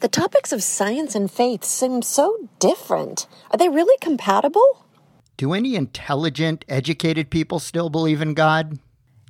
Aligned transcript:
The 0.00 0.08
topics 0.08 0.52
of 0.52 0.62
science 0.62 1.14
and 1.14 1.30
faith 1.30 1.64
seem 1.64 2.02
so 2.02 2.50
different. 2.58 3.26
Are 3.50 3.56
they 3.56 3.70
really 3.70 3.96
compatible? 4.02 4.84
Do 5.38 5.54
any 5.54 5.74
intelligent, 5.74 6.66
educated 6.68 7.30
people 7.30 7.58
still 7.60 7.88
believe 7.88 8.20
in 8.20 8.34
God? 8.34 8.78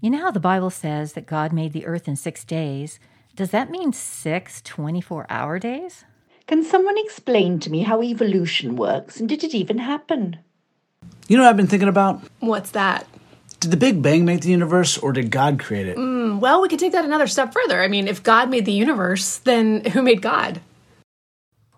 You 0.01 0.11
know 0.11 0.23
how 0.23 0.33
the 0.33 0.41
Bible 0.41 0.71
says 0.71 1.13
that 1.13 1.27
God 1.27 1.53
made 1.53 1.73
the 1.73 1.87
earth 1.87 2.09
in 2.09 2.17
six 2.17 2.45
days? 2.45 2.99
Does 3.37 3.51
that 3.53 3.71
mean 3.71 3.93
six 3.93 4.61
24 4.63 5.27
hour 5.31 5.61
days? 5.61 6.05
Can 6.49 6.65
someone 6.65 6.99
explain 6.99 7.61
to 7.61 7.71
me 7.71 7.83
how 7.83 8.03
evolution 8.03 8.75
works 8.75 9.21
and 9.21 9.29
did 9.29 9.45
it 9.45 9.55
even 9.55 9.79
happen? 9.79 10.39
You 11.29 11.37
know 11.37 11.45
what 11.45 11.51
I've 11.51 11.57
been 11.57 11.69
thinking 11.69 11.89
about? 11.89 12.23
What's 12.41 12.73
that? 12.73 13.07
Did 13.67 13.73
the 13.73 13.79
Big 13.79 14.01
Bang 14.01 14.25
make 14.25 14.43
the 14.43 14.51
universe 14.51 14.97
or 14.97 15.11
did 15.11 15.33
God 15.33 15.59
create 15.59 15.89
it? 15.89 15.97
Mm, 15.97 16.39
well, 16.39 16.63
we 16.63 16.69
could 16.69 16.79
take 16.79 16.93
that 16.93 17.05
another 17.05 17.27
step 17.27 17.53
further. 17.53 17.83
I 17.83 17.89
mean, 17.89 18.07
if 18.07 18.23
God 18.23 18.49
made 18.49 18.65
the 18.65 18.71
universe, 18.71 19.39
then 19.39 19.85
who 19.87 20.03
made 20.03 20.23
God? 20.23 20.61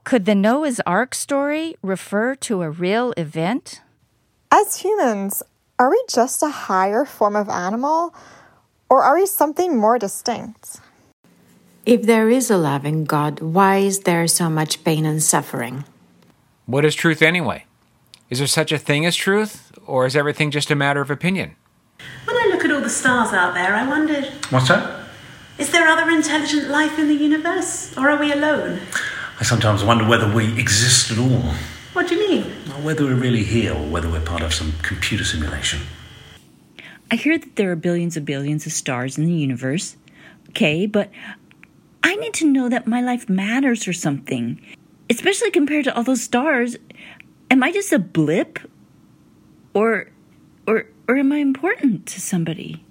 Could 0.05 0.27
the 0.27 0.35
Noah's 0.35 0.83
Ark 0.85 1.15
story 1.15 1.77
refer 1.81 2.35
to 2.45 2.61
a 2.61 2.69
real 2.69 3.15
event? 3.17 3.81
As 4.53 4.83
humans, 4.83 5.43
are 5.79 5.89
we 5.89 6.05
just 6.11 6.43
a 6.43 6.51
higher 6.51 7.07
form 7.07 7.35
of 7.35 7.49
animal 7.49 8.15
or 8.91 9.03
are 9.03 9.17
we 9.17 9.25
something 9.25 9.75
more 9.75 9.99
distinct? 9.99 10.81
If 11.87 12.03
there 12.03 12.29
is 12.29 12.51
a 12.51 12.59
loving 12.59 13.07
God, 13.07 13.41
why 13.41 13.79
is 13.79 14.01
there 14.01 14.27
so 14.27 14.51
much 14.51 14.85
pain 14.85 15.07
and 15.07 15.23
suffering? 15.23 15.85
What 16.67 16.85
is 16.85 16.95
truth 16.95 17.23
anyway? 17.23 17.65
Is 18.29 18.41
there 18.41 18.47
such 18.47 18.73
a 18.73 18.79
thing 18.79 19.07
as 19.07 19.17
truth, 19.17 19.73
or 19.87 20.05
is 20.05 20.15
everything 20.15 20.51
just 20.51 20.71
a 20.71 20.75
matter 20.75 21.01
of 21.01 21.11
opinion? 21.11 21.57
When 22.25 22.37
I 22.37 22.47
look 22.53 22.65
at 22.65 22.68
all 22.79 22.85
the 22.85 22.89
stars 22.91 23.33
out 23.33 23.55
there, 23.55 23.75
I 23.75 23.87
wondered 23.89 24.25
What's 24.51 24.69
that? 24.69 25.09
is 25.59 25.73
there 25.73 25.89
other 25.89 26.09
intelligent 26.11 26.69
life 26.69 26.97
in 26.97 27.09
the 27.09 27.15
universe, 27.15 27.97
or 27.99 28.09
are 28.09 28.17
we 28.17 28.31
alone? 28.31 28.79
I 29.41 29.43
sometimes 29.43 29.83
wonder 29.83 30.07
whether 30.07 30.33
we 30.33 30.57
exist 30.59 31.11
at 31.11 31.19
all. 31.19 31.55
What 31.93 32.07
do 32.07 32.15
you 32.15 32.29
mean? 32.29 32.45
Or 32.69 32.81
whether 32.83 33.05
we're 33.05 33.17
really 33.17 33.43
here 33.43 33.75
or 33.75 33.85
whether 33.85 34.09
we're 34.09 34.21
part 34.21 34.43
of 34.43 34.55
some 34.55 34.75
computer 34.83 35.25
simulation. 35.25 35.81
I 37.11 37.17
hear 37.17 37.37
that 37.37 37.57
there 37.57 37.73
are 37.73 37.77
billions 37.77 38.17
and 38.17 38.25
billions 38.25 38.65
of 38.67 38.73
stars 38.73 39.19
in 39.19 39.25
the 39.25 39.33
universe. 39.33 39.97
Okay, 40.51 40.87
but 40.87 41.11
I 42.05 42.15
need 42.15 42.35
to 42.35 42.47
know 42.47 42.69
that 42.69 42.87
my 42.87 43.01
life 43.01 43.29
matters 43.29 43.89
or 43.89 43.93
something, 43.93 44.61
especially 45.11 45.51
compared 45.51 45.85
to 45.87 45.97
all 45.97 46.05
those 46.05 46.23
stars. 46.23 46.77
Am 47.51 47.65
I 47.65 47.73
just 47.73 47.93
a 47.93 47.99
blip? 47.99 48.61
Or 49.75 50.11
or 50.67 50.87
or 51.09 51.17
am 51.17 51.33
I 51.33 51.39
important 51.39 52.07
to 52.09 52.21
somebody? 52.21 52.85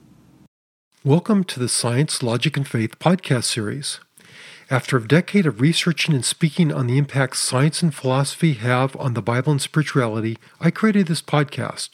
Welcome 1.04 1.44
to 1.46 1.60
the 1.60 1.70
Science, 1.70 2.24
Logic, 2.24 2.58
and 2.58 2.68
Faith 2.68 2.98
podcast 2.98 3.44
series. 3.44 4.00
After 4.72 4.98
a 4.98 5.08
decade 5.08 5.46
of 5.46 5.62
researching 5.62 6.16
and 6.16 6.26
speaking 6.26 6.74
on 6.74 6.88
the 6.88 6.98
impact 6.98 7.38
science 7.38 7.84
and 7.84 7.94
philosophy 7.94 8.54
have 8.54 8.98
on 8.98 9.14
the 9.14 9.22
Bible 9.22 9.52
and 9.52 9.62
spirituality, 9.62 10.36
I 10.60 10.72
created 10.72 11.06
this 11.06 11.22
podcast. 11.22 11.92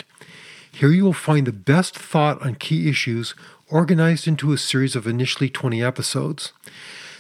Here 0.72 0.90
you 0.90 1.04
will 1.04 1.14
find 1.14 1.46
the 1.46 1.52
best 1.52 2.00
thought 2.00 2.42
on 2.42 2.56
key 2.56 2.90
issues 2.90 3.36
organized 3.68 4.26
into 4.26 4.54
a 4.54 4.58
series 4.58 4.96
of 4.96 5.06
initially 5.06 5.50
20 5.50 5.84
episodes. 5.84 6.54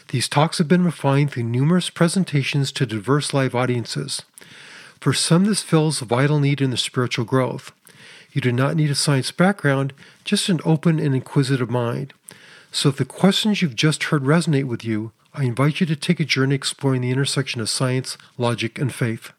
These 0.07 0.29
talks 0.29 0.59
have 0.59 0.69
been 0.69 0.85
refined 0.85 1.31
through 1.31 1.43
numerous 1.43 1.89
presentations 1.89 2.71
to 2.71 2.85
diverse 2.85 3.33
live 3.33 3.53
audiences. 3.53 4.21
For 5.01 5.11
some, 5.11 5.43
this 5.43 5.61
fills 5.61 6.01
a 6.01 6.05
vital 6.05 6.39
need 6.39 6.61
in 6.61 6.69
their 6.69 6.77
spiritual 6.77 7.25
growth. 7.25 7.73
You 8.33 8.41
do 8.41 8.51
not 8.51 8.75
need 8.75 8.89
a 8.89 8.95
science 8.95 9.31
background, 9.31 9.93
just 10.23 10.49
an 10.49 10.59
open 10.65 10.99
and 10.99 11.13
inquisitive 11.13 11.69
mind. 11.69 12.13
So 12.71 12.89
if 12.89 12.97
the 12.97 13.05
questions 13.05 13.61
you've 13.61 13.75
just 13.75 14.05
heard 14.05 14.23
resonate 14.23 14.65
with 14.65 14.83
you, 14.83 15.11
I 15.35 15.43
invite 15.43 15.79
you 15.79 15.85
to 15.85 15.95
take 15.95 16.19
a 16.19 16.25
journey 16.25 16.55
exploring 16.55 17.01
the 17.01 17.11
intersection 17.11 17.61
of 17.61 17.69
science, 17.69 18.17
logic, 18.37 18.79
and 18.79 18.91
faith. 18.91 19.31